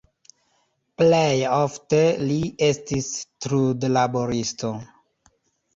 Plej 1.01 1.51
ofte 1.57 1.99
li 2.31 2.41
estis 2.71 3.11
trudlaboristo. 3.47 4.77